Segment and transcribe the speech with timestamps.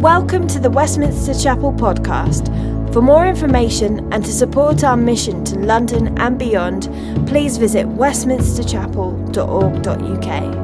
[0.00, 2.52] Welcome to the Westminster Chapel podcast.
[2.92, 6.82] For more information and to support our mission to London and beyond,
[7.26, 10.56] please visit westminsterchapel.org.uk.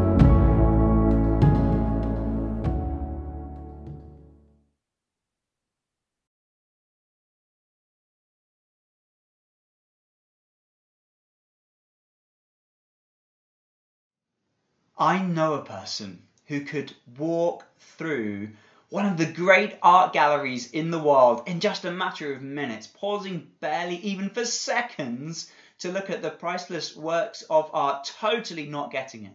[14.99, 18.51] I know a person who could walk through
[18.93, 22.87] one of the great art galleries in the world in just a matter of minutes,
[22.87, 28.91] pausing barely even for seconds to look at the priceless works of art, totally not
[28.91, 29.35] getting it.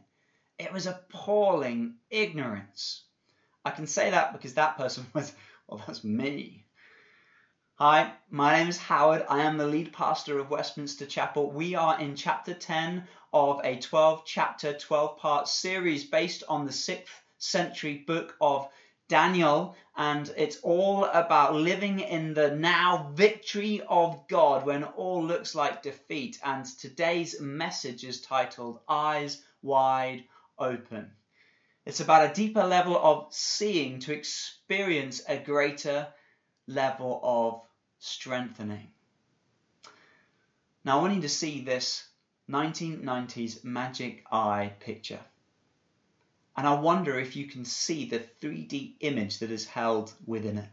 [0.59, 3.01] It was appalling ignorance.
[3.65, 5.33] I can say that because that person was,
[5.67, 6.67] well, that's me.
[7.79, 9.25] Hi, my name is Howard.
[9.27, 11.49] I am the lead pastor of Westminster Chapel.
[11.49, 16.71] We are in chapter 10 of a 12 chapter, 12 part series based on the
[16.71, 17.07] 6th
[17.39, 18.69] century book of
[19.07, 25.55] Daniel, and it's all about living in the now victory of God when all looks
[25.55, 26.39] like defeat.
[26.43, 30.25] And today's message is titled Eyes Wide
[30.59, 31.11] Open.
[31.85, 36.07] It's about a deeper level of seeing to experience a greater
[36.67, 37.61] level of
[37.99, 38.91] strengthening.
[40.83, 42.05] Now, I want you to see this
[42.49, 45.19] 1990s magic eye picture.
[46.57, 50.69] And I wonder if you can see the 3D image that is held within it.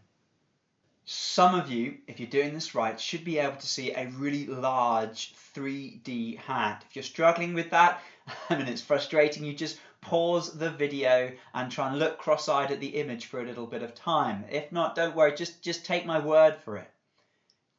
[1.05, 4.47] Some of you, if you're doing this right, should be able to see a really
[4.47, 6.83] large 3D hat.
[6.89, 8.01] If you're struggling with that,
[8.51, 12.81] I mean, it's frustrating, you just pause the video and try and look cross-eyed at
[12.81, 14.47] the image for a little bit of time.
[14.51, 16.91] If not, don't worry, just, just take my word for it.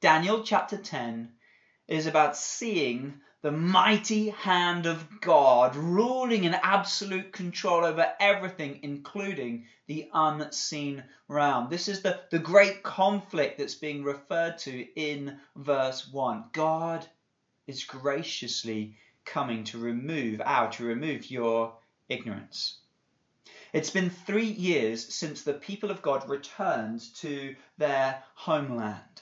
[0.02, 1.32] Daniel chapter 10
[1.88, 9.68] is about seeing the mighty hand of God ruling in absolute control over everything, including
[9.88, 11.70] the unseen realm.
[11.70, 16.46] This is the, the great conflict that's being referred to in verse 1.
[16.54, 17.08] God
[17.68, 21.76] is graciously coming to remove our, to remove your
[22.10, 22.80] ignorance.
[23.74, 29.22] It's been three years since the people of God returned to their homeland.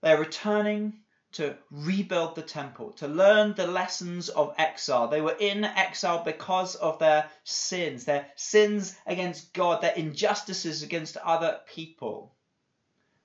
[0.00, 0.94] They're returning
[1.32, 5.08] to rebuild the temple, to learn the lessons of exile.
[5.08, 11.16] They were in exile because of their sins, their sins against God, their injustices against
[11.18, 12.34] other people.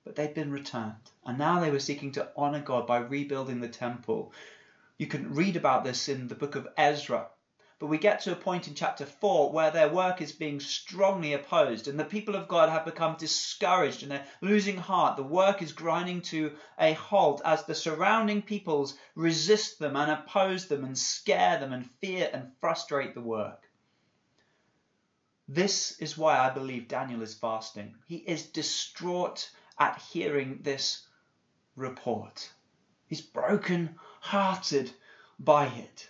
[0.04, 3.68] But they'd been returned, and now they were seeking to honor God by rebuilding the
[3.68, 4.34] temple.
[4.98, 7.28] You can read about this in the book of Ezra.
[7.78, 11.34] But we get to a point in chapter 4 where their work is being strongly
[11.34, 15.18] opposed, and the people of God have become discouraged and they're losing heart.
[15.18, 20.68] The work is grinding to a halt as the surrounding peoples resist them and oppose
[20.68, 23.70] them and scare them and fear and frustrate the work.
[25.48, 27.96] This is why I believe Daniel is fasting.
[28.08, 31.06] He is distraught at hearing this
[31.76, 32.50] report.
[33.08, 34.92] He's broken hearted
[35.38, 36.10] by it.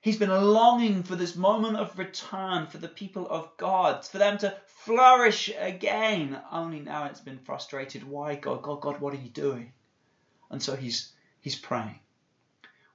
[0.00, 4.38] He's been longing for this moment of return for the people of God, for them
[4.38, 6.40] to flourish again.
[6.52, 8.04] Only now it's been frustrated.
[8.04, 9.72] Why, God, God, God, what are you doing?
[10.50, 11.98] And so he's he's praying.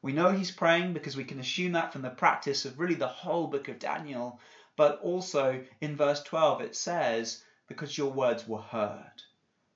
[0.01, 3.07] We know he's praying because we can assume that from the practice of really the
[3.07, 4.39] whole book of Daniel,
[4.77, 9.23] but also in verse 12 it says, because your words were heard.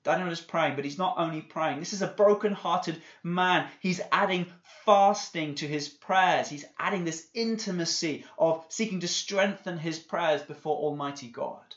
[0.08, 1.80] Daniel is praying, but he's not only praying.
[1.80, 3.70] This is a broken-hearted man.
[3.82, 4.46] He's adding
[4.86, 6.48] fasting to his prayers.
[6.48, 11.76] He's adding this intimacy of seeking to strengthen his prayers before Almighty God.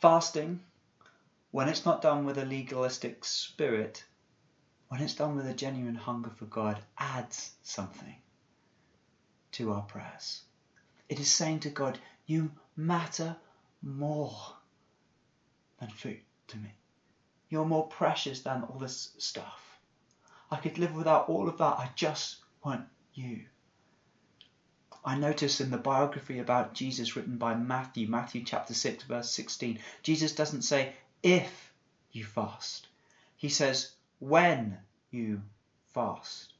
[0.00, 0.58] Fasting,
[1.52, 4.02] when it's not done with a legalistic spirit,
[4.88, 8.16] when it's done with a genuine hunger for God, adds something
[9.52, 10.40] to our prayers.
[11.08, 13.36] It is saying to God, You matter
[13.86, 14.36] more
[15.78, 16.74] than food to me.
[17.48, 19.78] You're more precious than all this stuff.
[20.50, 21.78] I could live without all of that.
[21.78, 23.44] I just want you.
[25.04, 29.78] I notice in the biography about Jesus written by Matthew, Matthew chapter 6, verse 16,
[30.02, 31.72] Jesus doesn't say if
[32.10, 32.88] you fast,
[33.36, 34.78] he says when
[35.12, 35.42] you
[35.90, 36.54] fast.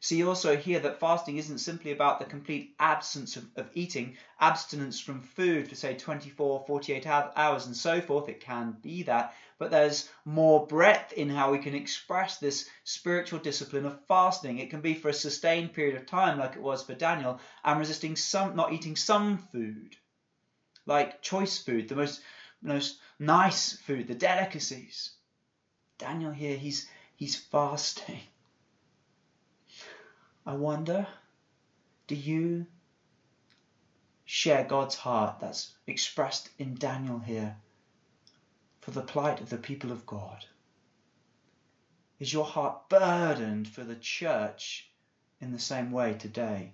[0.00, 5.00] See also here that fasting isn't simply about the complete absence of, of eating, abstinence
[5.00, 8.28] from food for say 24, 48 hours and so forth.
[8.28, 13.40] It can be that, but there's more breadth in how we can express this spiritual
[13.40, 14.58] discipline of fasting.
[14.58, 17.80] It can be for a sustained period of time, like it was for Daniel, and
[17.80, 19.96] resisting some, not eating some food,
[20.86, 22.20] like choice food, the most,
[22.62, 25.10] most nice food, the delicacies.
[25.98, 28.20] Daniel here, he's he's fasting.
[30.48, 31.06] I wonder,
[32.06, 32.64] do you
[34.24, 37.58] share God's heart that's expressed in Daniel here
[38.80, 40.46] for the plight of the people of God?
[42.18, 44.90] Is your heart burdened for the church
[45.38, 46.72] in the same way today?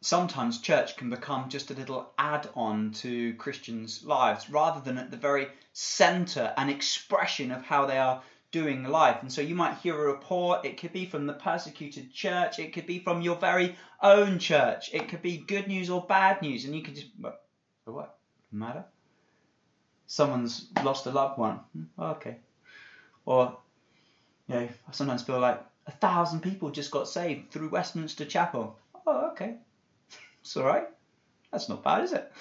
[0.00, 5.10] Sometimes church can become just a little add on to Christians' lives rather than at
[5.10, 9.18] the very centre and expression of how they are doing life.
[9.22, 12.72] And so you might hear a report, it could be from the persecuted church, it
[12.72, 16.64] could be from your very own church, it could be good news or bad news,
[16.64, 17.08] and you can just,
[17.84, 18.18] for what?
[18.52, 18.84] Matter?
[20.06, 21.60] Someone's lost a loved one.
[21.72, 22.36] Hmm, okay.
[23.24, 23.56] Or,
[24.48, 28.76] you know, I sometimes feel like a thousand people just got saved through Westminster Chapel.
[29.06, 29.56] Oh, okay.
[30.40, 30.88] It's all right.
[31.52, 32.32] That's not bad, is it?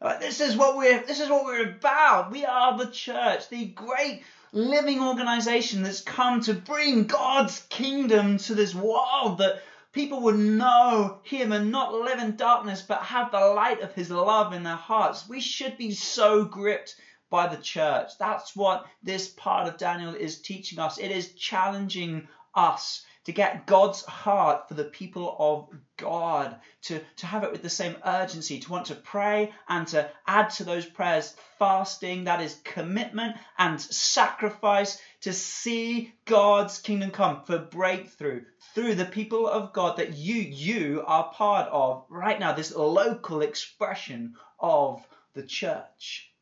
[0.00, 2.30] Uh, this is what we're this is what we're about.
[2.30, 8.54] We are the church, the great living organization that's come to bring God's kingdom to
[8.54, 9.62] this world that
[9.92, 14.10] people would know him and not live in darkness but have the light of his
[14.10, 15.28] love in their hearts.
[15.28, 16.96] We should be so gripped
[17.30, 18.10] by the church.
[18.18, 20.98] That's what this part of Daniel is teaching us.
[20.98, 27.26] It is challenging us to get God's heart for the people of God, to, to
[27.26, 30.84] have it with the same urgency, to want to pray and to add to those
[30.84, 38.42] prayers fasting, that is commitment and sacrifice, to see God's kingdom come for breakthrough
[38.74, 43.42] through the people of God that you, you are part of right now, this local
[43.42, 46.32] expression of the church.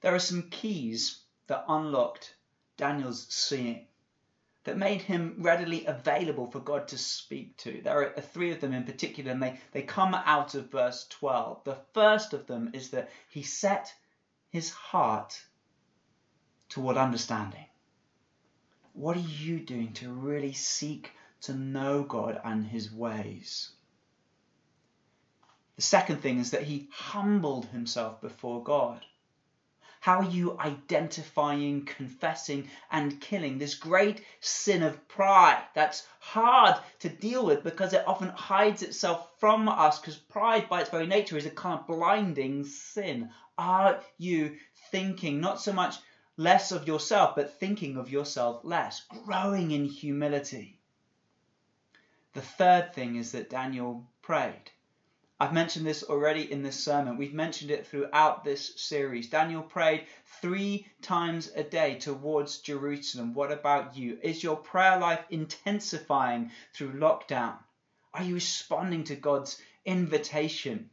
[0.00, 2.34] There are some keys that unlocked
[2.78, 3.86] Daniel's seeing
[4.64, 7.80] that made him readily available for God to speak to.
[7.82, 11.06] There are uh, three of them in particular, and they, they come out of verse
[11.10, 11.64] 12.
[11.64, 13.92] The first of them is that he set
[14.50, 15.40] his heart
[16.68, 17.66] toward understanding.
[18.92, 21.10] What are you doing to really seek
[21.42, 23.70] to know God and his ways?
[25.76, 29.04] The second thing is that he humbled himself before God.
[30.02, 37.08] How are you identifying, confessing, and killing this great sin of pride that's hard to
[37.08, 40.00] deal with because it often hides itself from us?
[40.00, 43.30] Because pride, by its very nature, is a kind of blinding sin.
[43.56, 44.56] Are you
[44.90, 45.94] thinking not so much
[46.36, 50.80] less of yourself, but thinking of yourself less, growing in humility?
[52.32, 54.71] The third thing is that Daniel prayed.
[55.42, 57.16] I've mentioned this already in this sermon.
[57.16, 59.28] We've mentioned it throughout this series.
[59.28, 60.06] Daniel prayed
[60.40, 63.34] three times a day towards Jerusalem.
[63.34, 64.20] What about you?
[64.22, 67.56] Is your prayer life intensifying through lockdown?
[68.14, 70.90] Are you responding to God's invitation?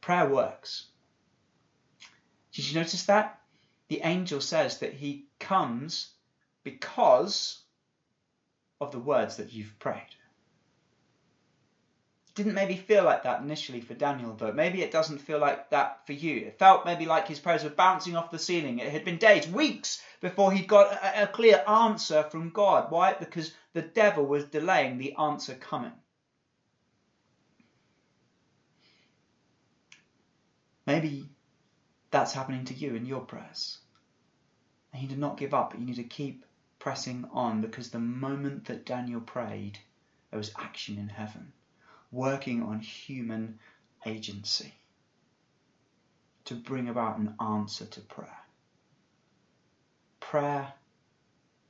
[0.00, 0.86] Prayer works.
[2.52, 3.40] Did you notice that?
[3.88, 6.12] The angel says that he comes
[6.62, 7.58] because
[8.80, 10.06] of the words that you've prayed
[12.40, 14.50] didn't maybe feel like that initially for Daniel, though.
[14.50, 16.46] Maybe it doesn't feel like that for you.
[16.46, 18.78] It felt maybe like his prayers were bouncing off the ceiling.
[18.78, 22.90] It had been days, weeks before he got a, a clear answer from God.
[22.90, 23.12] Why?
[23.12, 25.92] Because the devil was delaying the answer coming.
[30.86, 31.28] Maybe
[32.10, 33.80] that's happening to you in your prayers.
[34.94, 36.46] And you need to not give up, but you need to keep
[36.78, 39.78] pressing on because the moment that Daniel prayed,
[40.30, 41.52] there was action in heaven
[42.10, 43.58] working on human
[44.04, 44.74] agency
[46.44, 48.38] to bring about an answer to prayer.
[50.18, 50.72] Prayer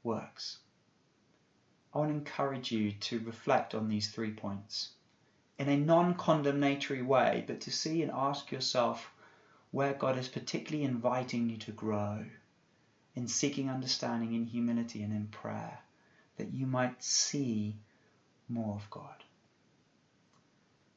[0.03, 0.59] works.
[1.93, 4.91] I want to encourage you to reflect on these three points
[5.59, 9.13] in a non condemnatory way, but to see and ask yourself
[9.73, 12.25] where God is particularly inviting you to grow
[13.15, 15.81] in seeking understanding in humility and in prayer,
[16.37, 17.77] that you might see
[18.49, 19.25] more of God.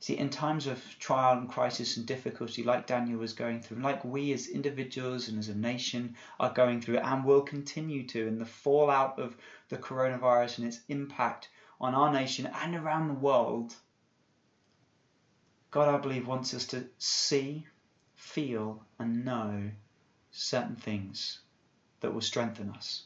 [0.04, 4.04] See, in times of trial and crisis and difficulty, like Daniel was going through, like
[4.04, 8.38] we as individuals and as a nation are going through and will continue to, in
[8.38, 9.38] the fallout of
[9.70, 11.48] the coronavirus and its impact
[11.80, 13.74] on our nation and around the world,
[15.72, 17.66] God, I believe, wants us to see,
[18.18, 19.72] feel, and know
[20.32, 21.40] certain things
[22.02, 23.04] that will strengthen us.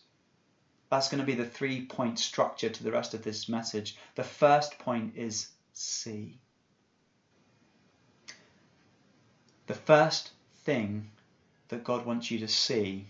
[0.89, 3.98] That's going to be the three point structure to the rest of this message.
[4.16, 6.39] The first point is see.
[9.68, 10.32] The first
[10.64, 11.12] thing
[11.68, 13.08] that God wants you to see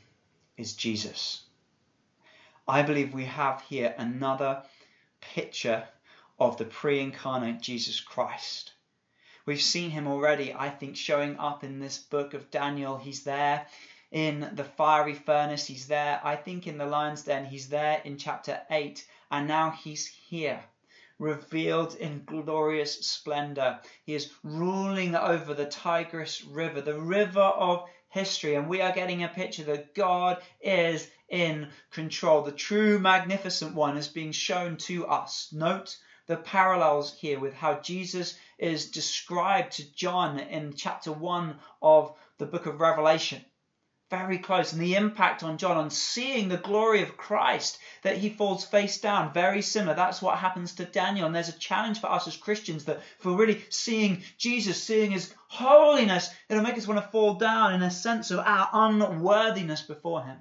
[0.57, 1.43] is Jesus.
[2.67, 4.63] I believe we have here another
[5.21, 5.87] picture
[6.39, 8.73] of the pre incarnate Jesus Christ.
[9.45, 12.97] We've seen him already, I think, showing up in this book of Daniel.
[12.97, 13.67] He's there
[14.11, 18.17] in the fiery furnace, he's there, I think, in the lion's den, he's there in
[18.17, 20.63] chapter 8, and now he's here
[21.19, 23.79] revealed in glorious splendor.
[24.03, 29.23] He is ruling over the Tigris River, the river of history, and we are getting
[29.23, 32.43] a picture that God is in control.
[32.43, 35.49] The true magnificent one is being shown to us.
[35.51, 35.97] Note
[36.27, 42.45] the parallels here with how Jesus is described to John in chapter 1 of the
[42.45, 43.43] book of Revelation
[44.09, 44.71] very close.
[44.71, 48.99] And the impact on John on seeing the glory of Christ that he falls face
[48.99, 49.95] down, very similar.
[49.95, 51.25] That's what happens to Daniel.
[51.25, 55.33] And there's a challenge for us as Christians that we're really seeing Jesus, seeing his
[55.47, 60.23] holiness, it'll make us want to fall down in a sense of our unworthiness before
[60.23, 60.37] him.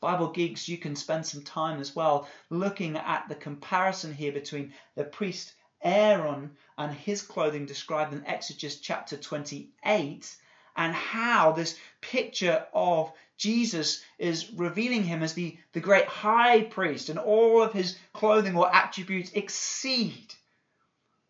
[0.00, 4.74] Bible geeks, you can spend some time as well looking at the comparison here between
[4.96, 10.36] the priest Aaron and his clothing described in Exodus chapter 28
[10.76, 17.08] and how this picture of Jesus is revealing him as the, the great high priest,
[17.08, 20.34] and all of his clothing or attributes exceed,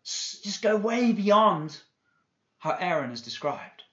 [0.03, 1.75] just go way beyond
[2.59, 3.83] how Aaron is described.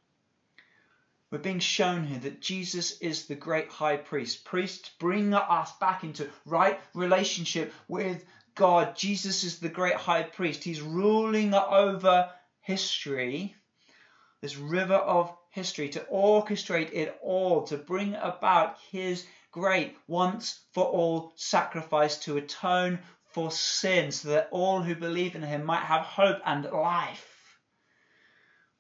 [1.31, 4.45] We're being shown here that Jesus is the great high priest.
[4.45, 8.23] Priests bring us back into right relationship with
[8.55, 8.95] God.
[8.95, 10.63] Jesus is the great high priest.
[10.63, 12.31] He's ruling over
[12.61, 13.57] history,
[14.43, 20.85] this river of history, to orchestrate it all, to bring about his great once for
[20.85, 22.99] all sacrifice to atone
[23.33, 27.59] for sin, so that all who believe in him might have hope and life.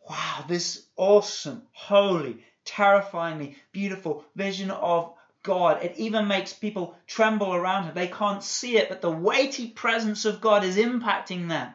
[0.08, 5.82] Wow, this awesome, holy, terrifyingly beautiful vision of God.
[5.82, 7.94] It even makes people tremble around him.
[7.94, 11.72] They can't see it, but the weighty presence of God is impacting them.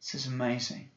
[0.00, 0.90] This is amazing.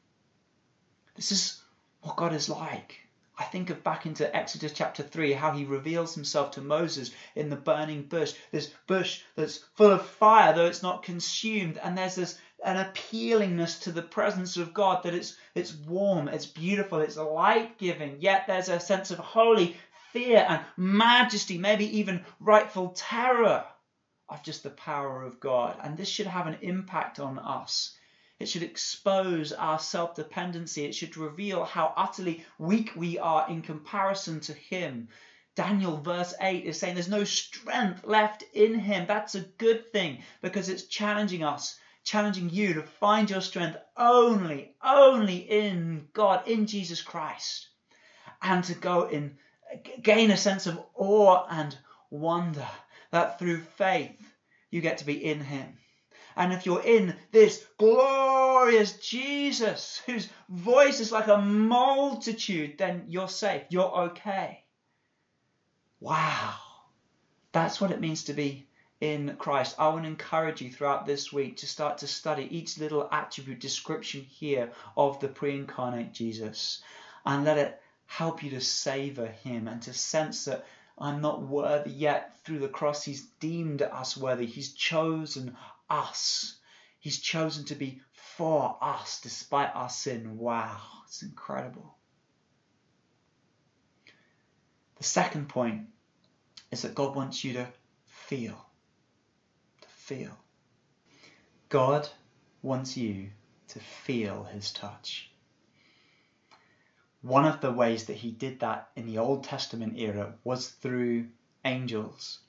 [1.16, 1.62] This is
[2.00, 2.96] what God is like.
[3.40, 7.50] I think of back into Exodus chapter 3, how he reveals himself to Moses in
[7.50, 8.34] the burning bush.
[8.50, 11.78] This bush that's full of fire, though it's not consumed.
[11.78, 16.46] And there's this an appealingness to the presence of God that it's it's warm, it's
[16.46, 19.76] beautiful, it's light giving, yet there's a sense of holy
[20.12, 23.64] fear and majesty, maybe even rightful terror
[24.28, 25.78] of just the power of God.
[25.82, 27.96] And this should have an impact on us
[28.40, 30.84] it should expose our self dependency.
[30.84, 35.08] It should reveal how utterly weak we are in comparison to Him.
[35.56, 39.06] Daniel, verse 8, is saying there's no strength left in Him.
[39.08, 44.76] That's a good thing because it's challenging us, challenging you to find your strength only,
[44.84, 47.68] only in God, in Jesus Christ,
[48.40, 49.36] and to go in,
[50.00, 51.76] gain a sense of awe and
[52.08, 52.68] wonder
[53.10, 54.32] that through faith
[54.70, 55.76] you get to be in Him.
[56.38, 63.28] And if you're in this glorious Jesus, whose voice is like a multitude, then you're
[63.28, 63.64] safe.
[63.70, 64.62] You're okay.
[65.98, 66.54] Wow.
[67.50, 68.68] That's what it means to be
[69.00, 69.74] in Christ.
[69.80, 73.58] I want to encourage you throughout this week to start to study each little attribute
[73.58, 76.82] description here of the pre incarnate Jesus
[77.26, 80.64] and let it help you to savor him and to sense that
[80.96, 82.38] I'm not worthy yet.
[82.44, 84.46] Through the cross, he's deemed us worthy.
[84.46, 85.56] He's chosen
[85.90, 86.58] us.
[87.00, 90.38] He's chosen to be for us despite our sin.
[90.38, 91.96] Wow, it's incredible.
[94.96, 95.86] The second point
[96.70, 97.68] is that God wants you to
[98.04, 98.66] feel.
[99.80, 100.36] To feel.
[101.68, 102.08] God
[102.62, 103.30] wants you
[103.68, 105.30] to feel his touch.
[107.22, 111.28] One of the ways that he did that in the Old Testament era was through
[111.64, 112.40] angels.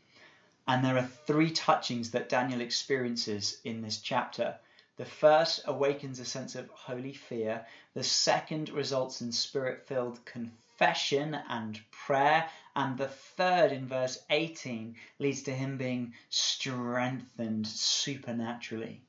[0.70, 4.56] And there are three touchings that Daniel experiences in this chapter.
[4.98, 7.66] The first awakens a sense of holy fear.
[7.96, 12.48] The second results in spirit filled confession and prayer.
[12.76, 19.02] And the third, in verse 18, leads to him being strengthened supernaturally.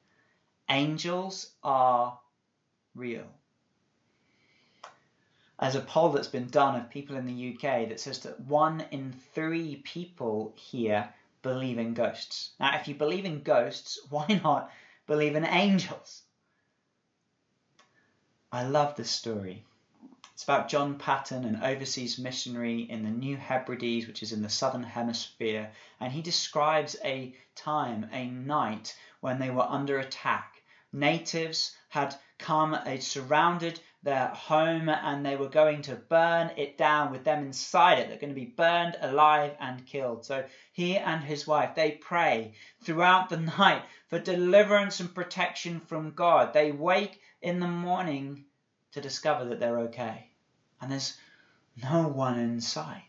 [0.70, 2.18] Angels are
[2.94, 3.26] real.
[5.60, 8.86] There's a poll that's been done of people in the UK that says that one
[8.92, 12.50] in three people here believe in ghosts.
[12.60, 14.70] Now, if you believe in ghosts, why not
[15.06, 16.22] believe in angels?
[18.52, 19.64] I love this story.
[20.34, 24.48] It's about John Paton, an overseas missionary in the New Hebrides, which is in the
[24.48, 25.70] southern hemisphere,
[26.00, 30.62] and he describes a time, a night, when they were under attack.
[30.92, 37.12] Natives had come, they'd surrounded their home and they were going to burn it down
[37.12, 38.08] with them inside it.
[38.08, 40.24] They're going to be burned alive and killed.
[40.24, 46.12] So he and his wife, they pray throughout the night for deliverance and protection from
[46.12, 46.52] God.
[46.52, 48.44] They wake in the morning
[48.92, 50.30] to discover that they're okay.
[50.80, 51.18] And there's
[51.82, 53.04] no one in sight.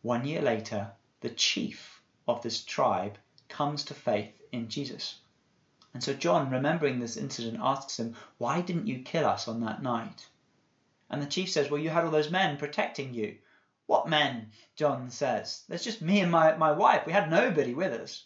[0.00, 3.18] One year later, the chief of this tribe
[3.48, 5.16] comes to faith in Jesus.
[5.94, 9.80] And so John, remembering this incident, asks him, Why didn't you kill us on that
[9.80, 10.26] night?
[11.08, 13.38] And the chief says, Well, you had all those men protecting you.
[13.86, 14.50] What men?
[14.74, 15.62] John says.
[15.68, 17.06] There's just me and my, my wife.
[17.06, 18.24] We had nobody with us.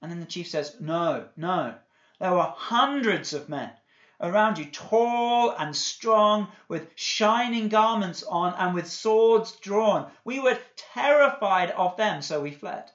[0.00, 1.74] And then the chief says, No, no.
[2.20, 3.72] There were hundreds of men
[4.20, 10.10] around you, tall and strong, with shining garments on and with swords drawn.
[10.24, 12.90] We were terrified of them, so we fled.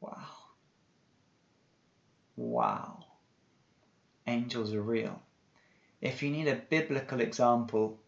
[0.00, 0.39] Wow.
[2.40, 3.04] Wow.
[4.26, 5.20] Angels are real.
[6.00, 8.00] If you need a biblical example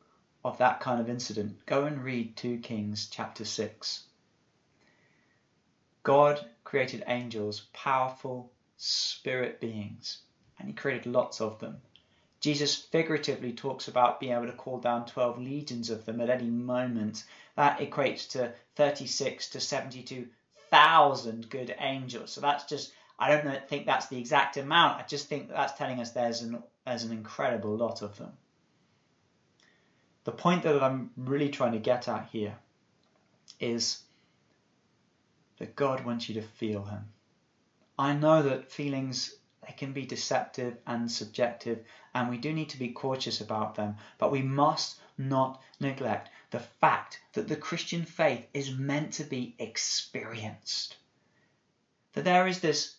[0.42, 4.04] of that kind of incident, go and read 2 Kings chapter 6.
[6.02, 10.22] God created angels, powerful spirit beings,
[10.58, 11.82] and he created lots of them.
[12.40, 16.48] Jesus figuratively talks about being able to call down 12 legions of them at any
[16.48, 17.24] moment.
[17.56, 22.32] That equates to 36 to 72,000 good angels.
[22.32, 25.00] So that's just I don't think that's the exact amount.
[25.00, 28.32] I just think that that's telling us there's an, there's an incredible lot of them.
[30.24, 32.56] The point that I'm really trying to get at here
[33.60, 34.02] is
[35.58, 37.04] that God wants you to feel Him.
[37.96, 42.78] I know that feelings they can be deceptive and subjective, and we do need to
[42.78, 48.48] be cautious about them, but we must not neglect the fact that the Christian faith
[48.52, 50.96] is meant to be experienced.
[52.14, 52.96] That there is this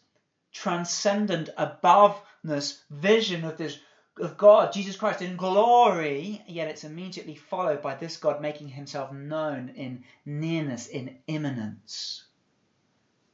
[0.53, 3.79] transcendent, aboveness vision of this
[4.19, 9.12] of God, Jesus Christ in glory, yet it's immediately followed by this God making himself
[9.12, 12.24] known in nearness, in immanence,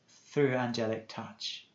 [0.07, 1.67] through angelic touch.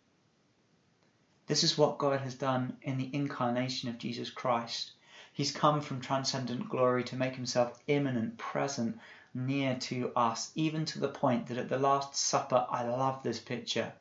[1.46, 4.92] This is what God has done in the incarnation of Jesus Christ.
[5.34, 8.98] He's come from transcendent glory to make himself immanent, present,
[9.34, 13.40] near to us, even to the point that at the Last Supper, I love this
[13.40, 13.92] picture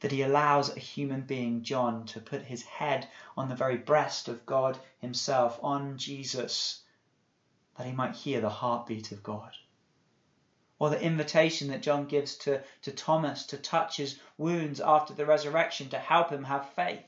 [0.00, 4.28] that he allows a human being, John, to put his head on the very breast
[4.28, 6.82] of God himself, on Jesus,
[7.76, 9.52] that he might hear the heartbeat of God.
[10.78, 15.24] Or the invitation that John gives to, to Thomas to touch his wounds after the
[15.24, 17.04] resurrection to help him have faith.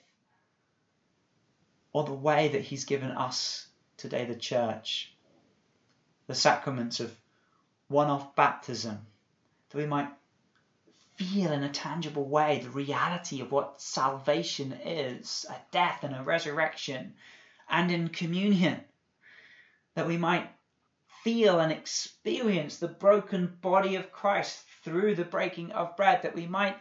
[1.92, 3.66] Or the way that he's given us
[3.98, 5.12] today, the church,
[6.26, 7.14] the sacraments of
[7.88, 9.06] one off baptism,
[9.68, 10.08] that we might
[11.18, 16.22] feel in a tangible way the reality of what salvation is a death and a
[16.22, 17.14] resurrection,
[17.68, 18.80] and in communion,
[19.94, 20.48] that we might
[21.24, 26.46] feel and experience the broken body of Christ through the breaking of bread, that we
[26.46, 26.76] might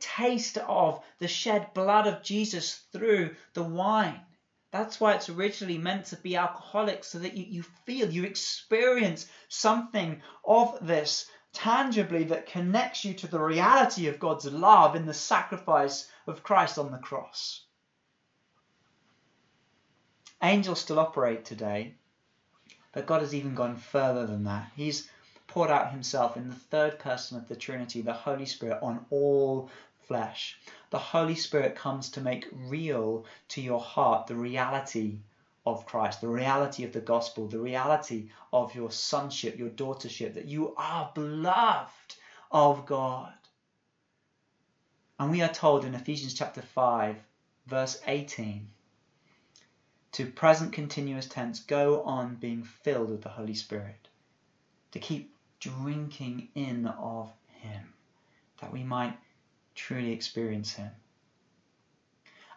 [0.00, 4.20] taste of the shed blood of Jesus through the wine.
[4.72, 9.26] That's why it's originally meant to be alcoholic, so that you, you feel, you experience
[9.48, 15.14] something of this tangibly that connects you to the reality of God's love in the
[15.14, 17.62] sacrifice of Christ on the cross.
[20.42, 21.94] Angels still operate today,
[22.92, 24.70] but God has even gone further than that.
[24.76, 25.08] He's
[25.46, 29.70] poured out himself in the third person of the Trinity, the Holy Spirit, on all
[30.06, 30.58] flesh.
[30.90, 35.20] The Holy Spirit comes to make real to your heart the reality
[35.66, 40.44] of Christ, the reality of the gospel, the reality of your sonship, your daughtership, that
[40.44, 42.16] you are beloved
[42.50, 43.32] of God.
[45.18, 47.16] And we are told in Ephesians chapter 5,
[47.66, 48.68] verse 18,
[50.12, 54.08] to present continuous tense, go on being filled with the Holy Spirit,
[54.92, 57.94] to keep drinking in of Him,
[58.60, 59.16] that we might
[59.74, 60.90] truly experience Him.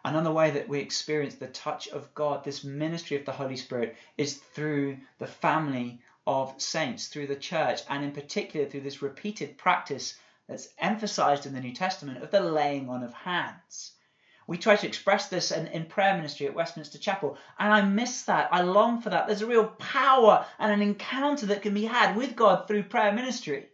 [0.08, 3.98] Another way that we experience the touch of God, this ministry of the Holy Spirit,
[4.18, 9.58] is through the family of saints, through the church, and in particular through this repeated
[9.58, 10.18] practice
[10.48, 13.96] that's emphasized in the New Testament of the laying on of hands.
[14.48, 18.24] We try to express this in, in, prayer ministry at Westminster Chapel, and I miss
[18.24, 18.48] that.
[18.54, 19.28] I long for that.
[19.28, 23.12] There's a real power and an encounter that can be had with God through prayer
[23.12, 23.68] ministry.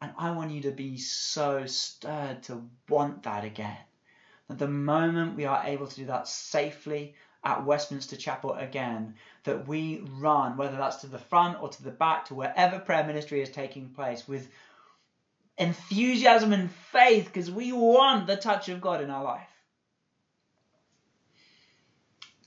[0.00, 3.78] And I want you to be so stirred to want that again
[4.48, 9.68] that the moment we are able to do that safely at Westminster Chapel again, that
[9.68, 13.42] we run, whether that's to the front or to the back, to wherever prayer ministry
[13.42, 14.48] is taking place, with
[15.58, 19.48] enthusiasm and faith, because we want the touch of God in our life.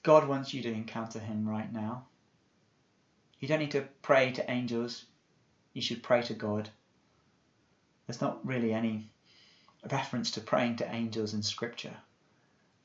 [0.01, 2.07] God wants you to encounter Him right now.
[3.39, 5.05] You don't need to pray to angels,
[5.73, 6.69] you should pray to God.
[8.07, 9.11] There's not really any
[9.91, 11.97] reference to praying to angels in Scripture.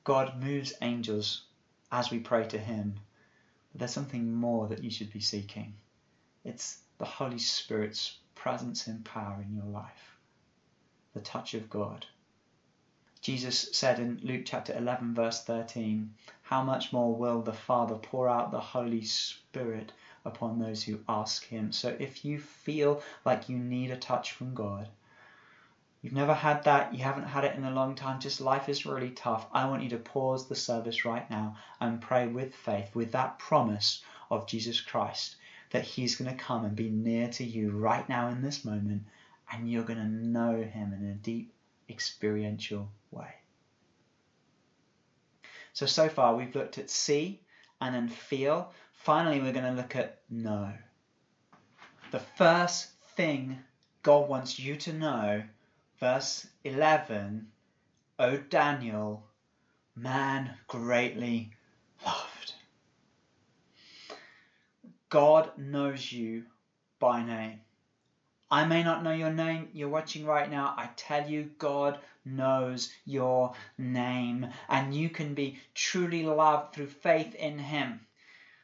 [0.05, 1.45] God moves angels
[1.91, 3.01] as we pray to Him,
[3.71, 5.75] but there's something more that you should be seeking.
[6.45, 10.17] It's the Holy Spirit's presence and power in your life,
[11.15, 12.07] the touch of God.
[13.21, 18.29] Jesus said in Luke chapter 11, verse 13, How much more will the Father pour
[18.29, 19.93] out the Holy Spirit
[20.25, 21.71] upon those who ask Him?
[21.71, 24.89] So if you feel like you need a touch from God,
[26.03, 28.85] you've never had that, you haven't had it in a long time, just life is
[28.85, 32.95] really tough, I want you to pause the service right now and pray with faith,
[32.95, 35.37] with that promise of Jesus Christ
[35.73, 39.03] that He's going to come and be near to you right now in this moment,
[39.51, 41.53] and you're going to know Him in a deep,
[41.89, 43.35] experiential way.
[45.73, 47.41] So, so far we've looked at see
[47.81, 48.73] and then feel.
[48.93, 50.73] Finally, we're going to look at know.
[52.11, 53.59] The first thing
[54.03, 55.43] God wants you to know,
[56.03, 57.47] verse 11,
[58.19, 59.25] O Daniel,
[59.95, 61.53] man greatly
[62.05, 62.55] loved.
[65.11, 66.43] God knows you
[66.99, 67.61] by name.
[68.51, 69.69] I may not know your name.
[69.75, 70.75] You're watching right now.
[70.77, 77.37] I tell you, God knows your name, and you can be truly loved through faith
[77.37, 78.01] in Him.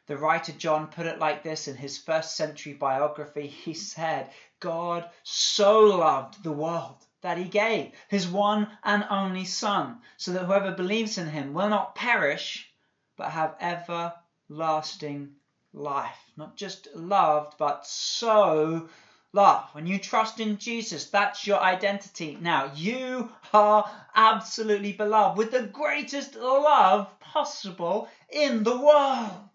[0.07, 3.47] The writer John put it like this in his first century biography.
[3.47, 9.99] He said, God so loved the world that he gave his one and only Son,
[10.17, 12.69] so that whoever believes in him will not perish,
[13.17, 15.35] but have everlasting
[15.73, 16.17] life.
[16.37, 18.89] Not just loved, but so
[19.33, 19.75] loved.
[19.75, 22.37] When you trust in Jesus, that's your identity.
[22.39, 29.49] Now, you are absolutely beloved with the greatest love possible in the world.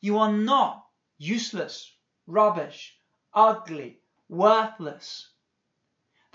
[0.00, 0.84] You are not
[1.16, 1.90] useless,
[2.26, 2.96] rubbish,
[3.32, 5.28] ugly, worthless.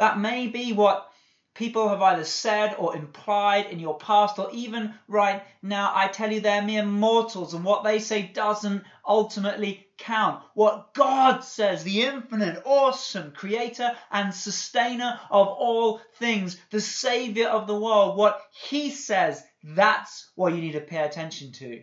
[0.03, 1.09] That may be what
[1.53, 6.29] people have either said or implied in your past, or even right now, I tell
[6.29, 10.43] you they're mere mortals, and what they say doesn't ultimately count.
[10.55, 17.65] What God says, the infinite, awesome creator and sustainer of all things, the savior of
[17.65, 21.81] the world, what He says, that's what you need to pay attention to.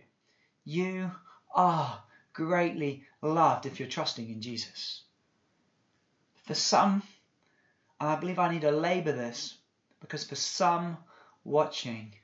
[0.63, 1.09] You
[1.55, 2.03] are
[2.33, 5.05] greatly loved if you're trusting in Jesus.
[6.45, 7.01] For some,
[8.03, 9.57] I believe I need to labor this,
[9.99, 10.97] because for some
[11.43, 12.15] watching,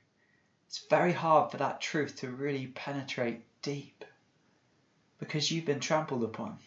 [0.66, 4.04] it's very hard for that truth to really penetrate deep
[5.18, 6.58] because you've been trampled upon.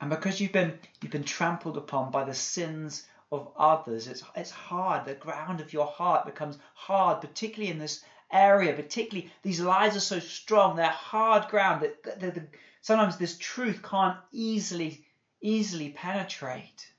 [0.00, 4.50] And because you've been you've been trampled upon by the sins of others, it's it's
[4.50, 5.04] hard.
[5.04, 8.74] The ground of your heart becomes hard, particularly in this area.
[8.74, 12.48] Particularly, these lies are so strong; they're hard ground that, that, that
[12.80, 15.06] sometimes this truth can't easily
[15.40, 16.91] easily penetrate.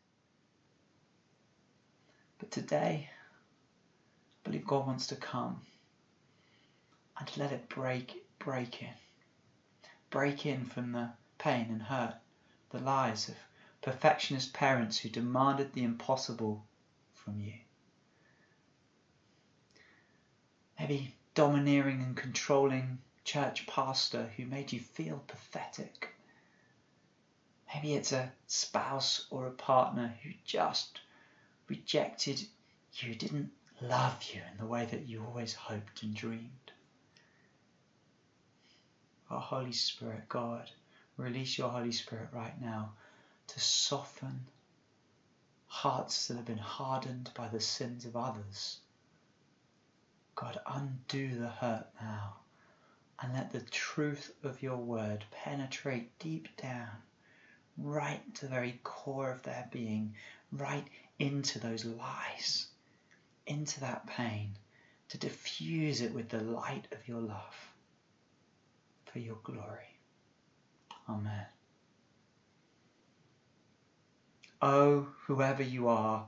[2.44, 5.62] But today, I believe God wants to come
[7.18, 8.94] and let it break, break in.
[10.10, 12.16] Break in from the pain and hurt,
[12.72, 13.36] the lies of
[13.82, 16.66] perfectionist parents who demanded the impossible
[17.14, 17.54] from you.
[20.78, 26.10] Maybe domineering and controlling church pastor who made you feel pathetic.
[27.74, 31.00] Maybe it's a spouse or a partner who just
[31.68, 32.42] rejected
[32.96, 36.72] you, didn't love you in the way that you always hoped and dreamed.
[39.32, 40.70] Oh, Holy Spirit, God,
[41.18, 42.94] release your Holy Spirit right now
[43.48, 44.46] to soften
[45.68, 48.80] hearts that have been hardened by the sins of others.
[50.36, 52.36] God, undo the hurt now
[53.22, 56.90] and let the truth of your word penetrate deep down,
[57.78, 60.14] right to the very core of their being,
[60.52, 60.86] right
[61.20, 62.68] into those lies,
[63.46, 64.58] into that pain,
[65.10, 67.74] to diffuse it with the light of your love
[69.06, 70.00] for your glory.
[71.08, 71.46] Amen.
[74.62, 76.26] Oh, whoever you are,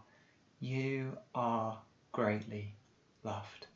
[0.60, 1.80] you are
[2.12, 2.76] greatly
[3.24, 3.68] loved.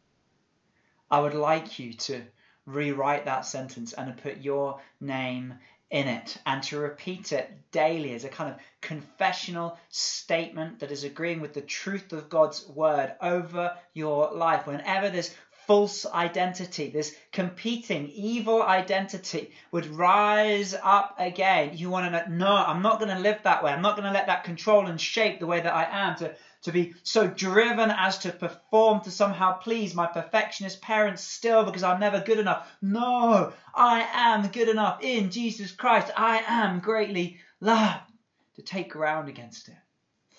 [1.09, 2.21] I would like you to
[2.65, 5.55] rewrite that sentence and to put your name
[5.91, 11.03] in it and to repeat it daily as a kind of confessional statement that is
[11.03, 14.67] agreeing with the truth of God's word over your life.
[14.67, 15.33] Whenever this
[15.69, 22.55] false identity, this competing evil identity would rise up again, you want to know, no,
[22.55, 23.71] I'm not going to live that way.
[23.71, 26.33] I'm not going to let that control and shape the way that I am to
[26.63, 31.83] to be so driven as to perform to somehow please my perfectionist parents still because
[31.83, 32.67] I'm never good enough.
[32.81, 36.11] No, I am good enough in Jesus Christ.
[36.17, 38.11] I am greatly loved
[38.55, 39.77] to take ground against it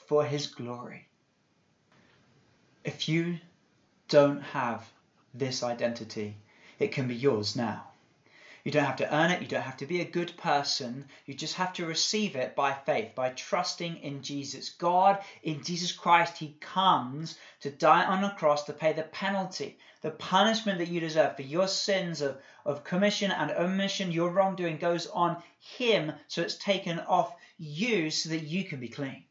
[0.09, 1.09] for his glory.
[2.83, 3.39] If you
[4.09, 4.85] don't have
[5.35, 6.37] this identity,
[6.79, 7.91] it can be yours now.
[8.63, 9.41] You don't have to earn it.
[9.41, 11.09] You don't have to be a good person.
[11.25, 14.69] You just have to receive it by faith, by trusting in Jesus.
[14.69, 19.79] God, in Jesus Christ, He comes to die on a cross to pay the penalty,
[20.03, 24.13] the punishment that you deserve for your sins of, of commission and omission.
[24.13, 28.89] Your wrongdoing goes on Him, so it's taken off you so that you can be
[28.89, 29.25] clean.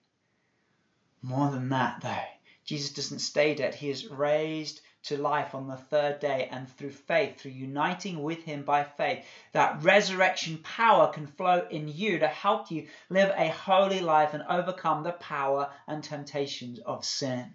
[1.22, 2.26] More than that, though,
[2.66, 3.76] Jesus doesn't stay dead.
[3.76, 8.44] He is raised to life on the third day, and through faith, through uniting with
[8.44, 13.50] Him by faith, that resurrection power can flow in you to help you live a
[13.50, 17.54] holy life and overcome the power and temptations of sin.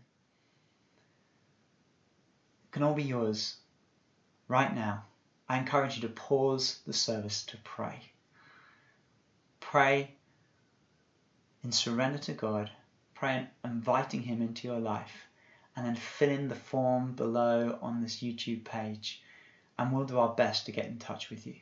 [2.64, 3.56] It can all be yours
[4.48, 5.04] right now.
[5.48, 8.00] I encourage you to pause the service to pray.
[9.60, 10.14] Pray
[11.62, 12.70] in surrender to God.
[13.14, 15.28] Pray in inviting Him into your life
[15.76, 19.22] and then fill in the form below on this YouTube page,
[19.78, 21.56] and we'll do our best to get in touch with you.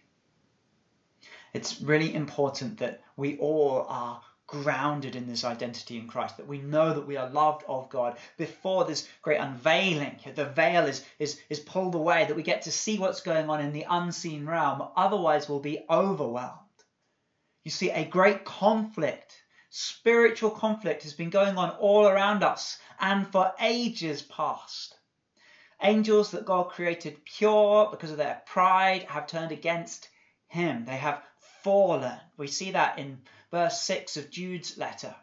[1.55, 6.59] It's really important that we all are grounded in this identity in Christ, that we
[6.59, 10.17] know that we are loved of God before this great unveiling.
[10.35, 13.61] The veil is, is, is pulled away, that we get to see what's going on
[13.61, 14.83] in the unseen realm.
[14.95, 16.59] Otherwise, we'll be overwhelmed.
[17.65, 19.42] You see, a great conflict,
[19.75, 24.95] spiritual conflict, has been going on all around us and for ages past.
[25.83, 30.11] Angels that God created pure because of their pride have turned against
[30.49, 30.85] him.
[30.85, 31.23] They have
[31.65, 32.19] fallen.
[32.37, 35.15] We see that in verse 6 of Jude's letter.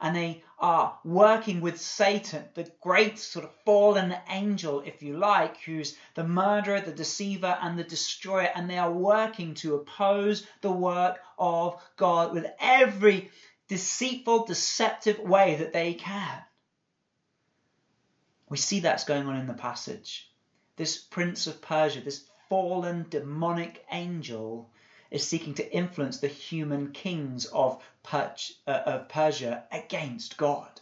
[0.00, 5.58] And they are working with Satan, the great sort of fallen angel, if you like,
[5.60, 8.50] who's the murderer, the deceiver, and the destroyer.
[8.54, 13.30] And they are working to oppose the work of God with every
[13.70, 16.42] deceitful, deceptive way that they can.
[18.48, 20.28] We see that's going on in the passage.
[20.74, 24.68] This prince of Persia, this fallen demonic angel,
[25.12, 27.80] is seeking to influence the human kings of,
[28.12, 28.26] uh,
[28.66, 30.80] of Persia against God.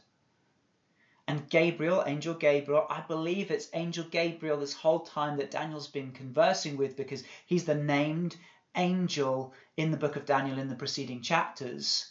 [1.26, 6.12] And Gabriel, Angel Gabriel, I believe it's Angel Gabriel this whole time that Daniel's been
[6.12, 8.34] conversing with because he's the named
[8.76, 12.10] angel in the book of Daniel in the preceding chapters.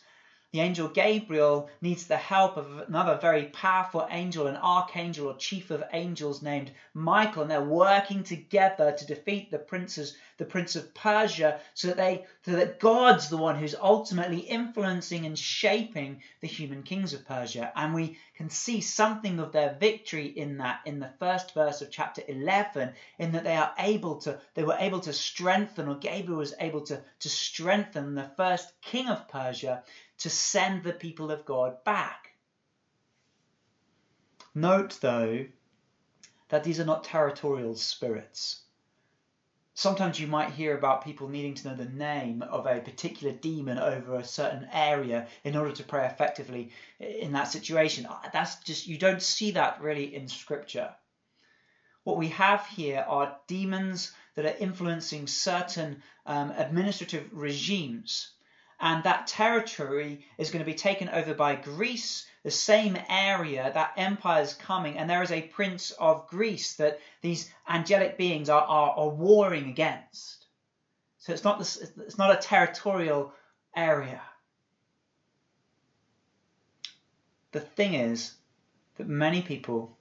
[0.57, 5.69] The angel Gabriel needs the help of another very powerful angel, an archangel or chief
[5.69, 10.95] of angels named Michael, and they're working together to defeat the princes, the prince of
[10.95, 16.47] Persia, so that they so that God's the one who's ultimately influencing and shaping the
[16.47, 17.71] human kings of Persia.
[17.75, 21.91] And we can see something of their victory in that in the first verse of
[21.91, 26.39] chapter 11, in that they are able to they were able to strengthen, or Gabriel
[26.39, 29.83] was able to, to strengthen the first king of Persia
[30.19, 32.33] to send the people of God back.
[34.55, 35.45] Note, though,
[36.49, 38.61] that these are not territorial spirits.
[39.75, 43.77] Sometimes you might hear about people needing to know the name of a particular demon
[43.77, 48.07] over a certain area in order to pray effectively in that situation.
[48.33, 50.95] That's just, you don't see that really in Scripture.
[52.03, 58.31] What we have here are demons that are influencing certain um, administrative regimes
[58.79, 63.93] and that territory is going to be taken over by Greece, the same area, that
[63.97, 68.61] empire is coming, and there is a prince of Greece that these angelic beings are,
[68.61, 70.45] are, are warring against.
[71.17, 73.33] So it's not, this, it's not a territorial
[73.75, 74.21] area.
[77.51, 78.33] The thing is
[78.97, 79.97] that many people,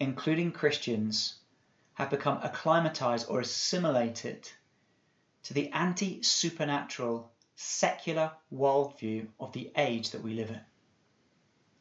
[0.00, 1.34] including Christians,
[1.94, 4.48] have become acclimatized or assimilated
[5.44, 10.60] to the anti supernatural secular worldview of the age that we live in.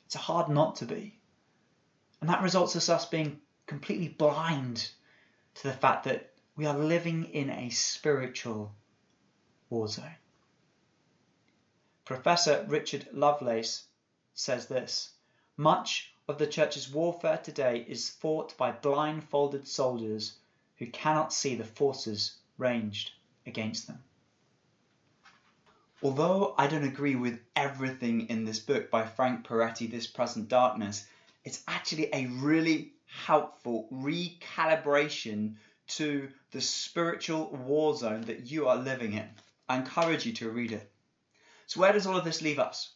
[0.05, 1.19] It's hard not to be.
[2.21, 4.89] And that results in us being completely blind
[5.55, 8.73] to the fact that we are living in a spiritual
[9.69, 10.15] war zone.
[12.05, 13.83] Professor Richard Lovelace
[14.33, 15.11] says this
[15.57, 20.37] Much of the church's warfare today is fought by blindfolded soldiers
[20.77, 23.11] who cannot see the forces ranged
[23.45, 24.03] against them.
[26.03, 31.07] Although I don't agree with everything in this book by Frank Peretti, This Present Darkness,
[31.45, 35.55] it's actually a really helpful recalibration
[35.87, 39.29] to the spiritual war zone that you are living in.
[39.69, 40.91] I encourage you to read it.
[41.67, 42.91] So, where does all of this leave us?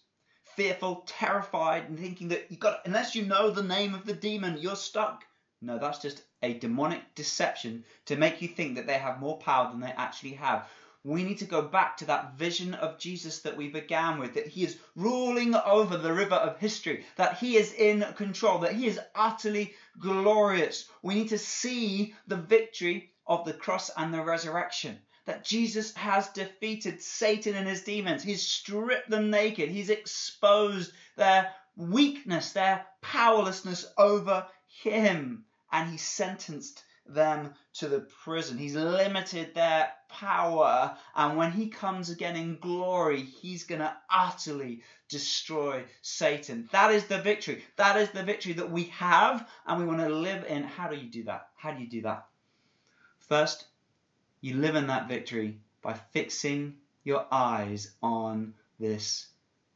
[0.56, 4.58] Fearful, terrified, and thinking that you got unless you know the name of the demon,
[4.58, 5.24] you're stuck.
[5.62, 9.72] No, that's just a demonic deception to make you think that they have more power
[9.72, 10.68] than they actually have
[11.04, 14.48] we need to go back to that vision of Jesus that we began with, that
[14.48, 18.86] he is ruling over the river of history, that he is in control, that he
[18.86, 20.90] is utterly glorious.
[21.02, 26.28] We need to see the victory of the cross and the resurrection, that Jesus has
[26.30, 28.24] defeated Satan and his demons.
[28.24, 29.70] He's stripped them naked.
[29.70, 34.46] He's exposed their weakness, their powerlessness over
[34.84, 35.46] him.
[35.72, 38.58] And he sentenced them to the prison.
[38.58, 40.98] He's limited their power.
[41.15, 46.69] And when he comes again in glory, he's going to utterly destroy Satan.
[46.72, 47.63] That is the victory.
[47.78, 50.63] That is the victory that we have and we want to live in.
[50.63, 51.50] How do you do that?
[51.56, 52.28] How do you do that?
[53.19, 53.65] First,
[54.41, 59.28] you live in that victory by fixing your eyes on this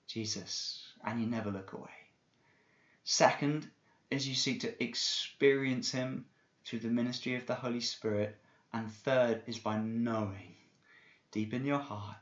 [0.08, 1.90] Jesus and you never look away.
[3.04, 3.70] Second,
[4.12, 6.26] as you seek to experience him
[6.66, 8.38] through the ministry of the Holy Spirit.
[8.74, 10.56] And third is by knowing
[11.32, 12.18] deep in your heart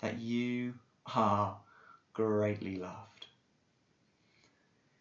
[0.00, 0.74] that you
[1.14, 1.58] are
[2.12, 3.26] greatly loved.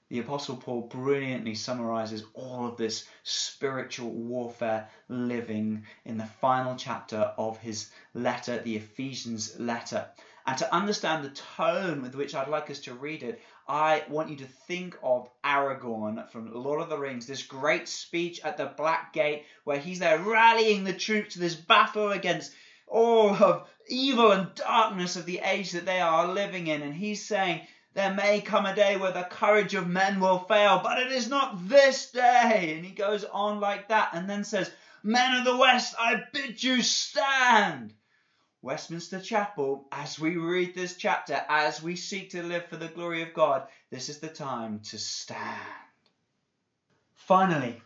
[0.10, 7.34] The Apostle Paul brilliantly summarizes all of this spiritual warfare living in the final chapter
[7.38, 10.10] of his letter, the Ephesians letter.
[10.46, 14.30] And to understand the tone with which I'd like us to read it, I want
[14.30, 18.66] you to think of Aragorn from Lord of the Rings, this great speech at the
[18.66, 22.54] Black Gate where he's there rallying the troops to this battle against
[22.88, 26.82] all of evil and darkness of the age that they are living in.
[26.82, 27.62] And he's saying,
[27.94, 31.30] There may come a day where the courage of men will fail, but it is
[31.30, 32.74] not this day.
[32.76, 34.72] And he goes on like that and then says,
[35.04, 37.94] Men of the West, I bid you stand.
[38.64, 43.24] Westminster Chapel, as we read this chapter, as we seek to live for the glory
[43.24, 45.58] of God, this is the time to stand.
[47.16, 47.82] Finally,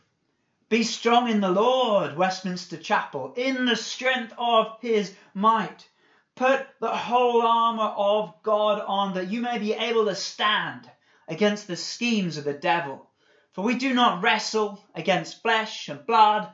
[0.68, 5.88] be strong in the Lord, Westminster Chapel, in the strength of his might.
[6.36, 10.92] Put the whole armour of God on that you may be able to stand
[11.30, 13.10] against the schemes of the devil.
[13.54, 16.54] For we do not wrestle against flesh and blood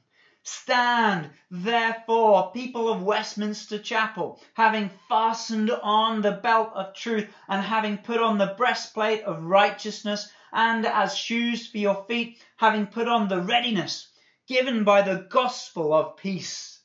[0.43, 7.99] Stand, therefore, people of Westminster Chapel, having fastened on the belt of truth, and having
[7.99, 13.27] put on the breastplate of righteousness, and as shoes for your feet, having put on
[13.27, 14.11] the readiness
[14.47, 16.81] given by the gospel of peace.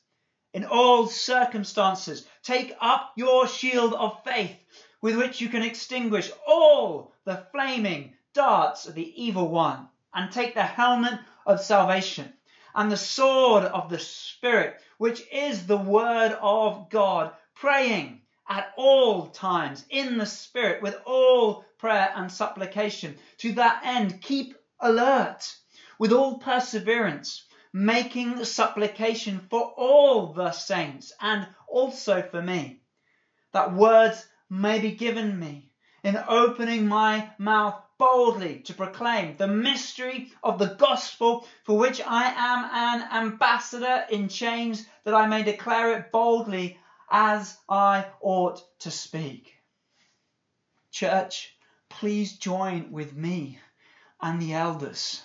[0.53, 4.63] In all circumstances, take up your shield of faith,
[5.01, 10.53] with which you can extinguish all the flaming darts of the evil one, and take
[10.53, 12.36] the helmet of salvation
[12.77, 19.27] and the sword of the Spirit, which is the word of God, praying at all
[19.29, 23.17] times in the Spirit with all prayer and supplication.
[23.39, 25.55] To that end, keep alert
[25.97, 32.81] with all perseverance, making supplication for all the saints and also for me,
[33.53, 35.71] that words may be given me
[36.03, 42.25] in opening my mouth boldly to proclaim the mystery of the gospel for which I
[42.35, 46.79] am an ambassador in chains, that I may declare it boldly
[47.09, 49.55] as I ought to speak.
[50.91, 51.53] Church,
[51.89, 53.59] please join with me
[54.21, 55.21] and the elders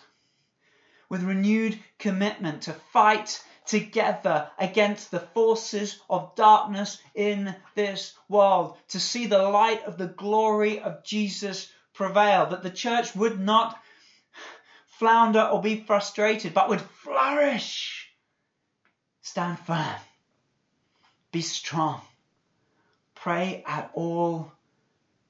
[1.13, 8.99] with renewed commitment to fight together against the forces of darkness in this world, to
[8.99, 13.81] see the light of the glory of Jesus prevail, that the church would not
[14.87, 18.09] flounder or be frustrated, but would flourish.
[19.21, 20.01] Stand firm.
[21.33, 22.01] Be strong.
[23.15, 24.53] Pray at all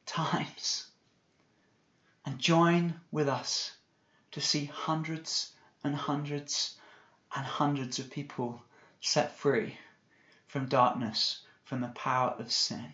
[0.07, 0.87] times.
[2.25, 3.73] And join with us
[4.33, 5.53] to see hundreds
[5.85, 6.79] and hundreds
[7.35, 8.63] and hundreds of people
[9.01, 9.79] set free
[10.49, 12.93] from darkness, from the power of sin,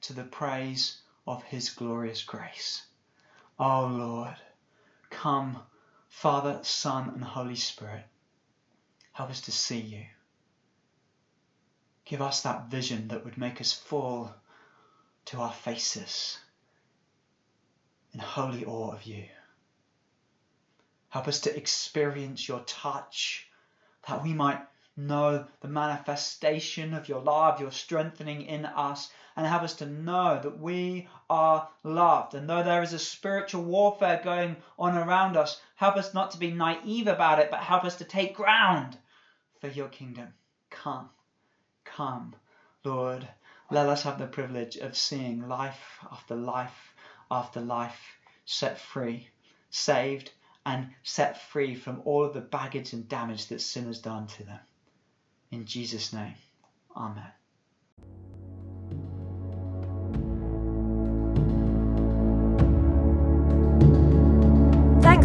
[0.00, 2.85] to the praise of His glorious grace.
[3.58, 4.36] Oh Lord,
[5.08, 5.62] come,
[6.08, 8.04] Father, Son, and Holy Spirit.
[9.12, 10.04] Help us to see you.
[12.04, 14.34] Give us that vision that would make us fall
[15.26, 16.38] to our faces
[18.12, 19.24] in holy awe of you.
[21.08, 23.48] Help us to experience your touch
[24.06, 24.60] that we might
[24.96, 30.40] know the manifestation of your love, your strengthening in us, and help us to know
[30.42, 32.34] that we are loved.
[32.34, 36.38] And though there is a spiritual warfare going on around us, help us not to
[36.38, 38.96] be naive about it, but help us to take ground
[39.60, 40.34] for your kingdom.
[40.70, 41.10] Come,
[41.84, 42.34] come,
[42.84, 43.28] Lord.
[43.70, 46.94] Let us have the privilege of seeing life after life
[47.30, 48.00] after life
[48.44, 49.28] set free
[49.76, 50.30] saved,
[50.64, 54.44] and set free from all of the baggage and damage that sin has done to
[54.44, 54.60] them.
[55.50, 56.34] In Jesus' name,
[56.96, 57.32] Amen.